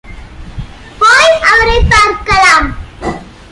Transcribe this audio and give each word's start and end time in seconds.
போய் 0.99 1.39
அவரைப் 1.41 1.89
பார்க்கலாம்! 1.89 2.75